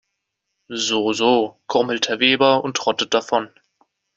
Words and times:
So 0.77 1.13
so, 1.13 1.59
grummelt 1.67 2.09
Herr 2.09 2.19
Weber 2.19 2.63
und 2.63 2.75
trottet 2.75 3.13
davon. 3.13 3.51